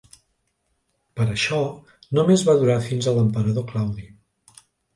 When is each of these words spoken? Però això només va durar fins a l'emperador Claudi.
Però 1.19 1.35
això 1.35 1.59
només 2.19 2.47
va 2.49 2.57
durar 2.63 2.81
fins 2.89 3.07
a 3.13 3.17
l'emperador 3.21 3.71
Claudi. 3.73 4.11